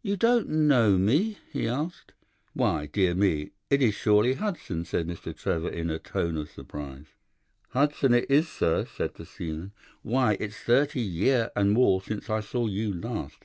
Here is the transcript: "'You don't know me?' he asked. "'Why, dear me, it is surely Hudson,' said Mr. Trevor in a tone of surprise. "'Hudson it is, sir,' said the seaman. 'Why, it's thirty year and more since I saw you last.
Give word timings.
"'You 0.00 0.16
don't 0.16 0.48
know 0.48 0.96
me?' 0.96 1.36
he 1.52 1.66
asked. 1.66 2.12
"'Why, 2.54 2.86
dear 2.86 3.16
me, 3.16 3.50
it 3.68 3.82
is 3.82 3.94
surely 3.96 4.34
Hudson,' 4.34 4.84
said 4.84 5.08
Mr. 5.08 5.36
Trevor 5.36 5.70
in 5.70 5.90
a 5.90 5.98
tone 5.98 6.36
of 6.36 6.48
surprise. 6.48 7.06
"'Hudson 7.70 8.14
it 8.14 8.30
is, 8.30 8.48
sir,' 8.48 8.86
said 8.86 9.14
the 9.16 9.26
seaman. 9.26 9.72
'Why, 10.02 10.36
it's 10.38 10.58
thirty 10.58 11.00
year 11.00 11.50
and 11.56 11.72
more 11.72 12.00
since 12.00 12.30
I 12.30 12.38
saw 12.38 12.68
you 12.68 12.94
last. 12.94 13.44